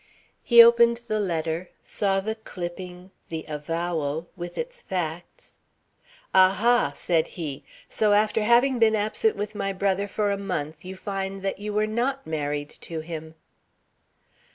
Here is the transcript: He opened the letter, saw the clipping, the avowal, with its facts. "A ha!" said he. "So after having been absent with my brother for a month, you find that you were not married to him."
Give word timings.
He 0.41 0.63
opened 0.63 1.01
the 1.07 1.19
letter, 1.19 1.69
saw 1.83 2.21
the 2.21 2.33
clipping, 2.33 3.11
the 3.29 3.45
avowal, 3.47 4.27
with 4.35 4.57
its 4.57 4.81
facts. 4.81 5.57
"A 6.33 6.49
ha!" 6.49 6.93
said 6.95 7.27
he. 7.37 7.63
"So 7.87 8.13
after 8.13 8.41
having 8.41 8.79
been 8.79 8.95
absent 8.95 9.35
with 9.35 9.53
my 9.53 9.71
brother 9.73 10.07
for 10.07 10.31
a 10.31 10.39
month, 10.39 10.83
you 10.83 10.95
find 10.95 11.43
that 11.43 11.59
you 11.59 11.71
were 11.71 11.85
not 11.85 12.25
married 12.25 12.71
to 12.81 13.01
him." 13.01 13.35